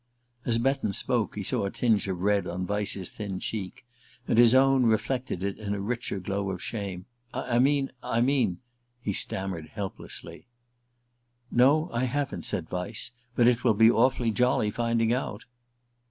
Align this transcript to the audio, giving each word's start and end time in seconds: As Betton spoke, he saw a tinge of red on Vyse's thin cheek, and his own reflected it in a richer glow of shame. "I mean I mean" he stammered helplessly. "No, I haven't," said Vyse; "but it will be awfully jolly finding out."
As 0.45 0.57
Betton 0.57 0.93
spoke, 0.93 1.35
he 1.35 1.43
saw 1.43 1.63
a 1.63 1.69
tinge 1.69 2.07
of 2.07 2.21
red 2.21 2.47
on 2.47 2.65
Vyse's 2.65 3.11
thin 3.11 3.39
cheek, 3.39 3.85
and 4.27 4.39
his 4.39 4.55
own 4.55 4.87
reflected 4.87 5.43
it 5.43 5.59
in 5.59 5.75
a 5.75 5.79
richer 5.79 6.19
glow 6.19 6.49
of 6.49 6.59
shame. 6.63 7.05
"I 7.35 7.59
mean 7.59 7.91
I 8.01 8.19
mean" 8.19 8.61
he 9.03 9.13
stammered 9.13 9.67
helplessly. 9.67 10.47
"No, 11.51 11.87
I 11.93 12.05
haven't," 12.05 12.45
said 12.45 12.67
Vyse; 12.67 13.11
"but 13.35 13.45
it 13.45 13.63
will 13.63 13.75
be 13.75 13.91
awfully 13.91 14.31
jolly 14.31 14.71
finding 14.71 15.13
out." 15.13 15.45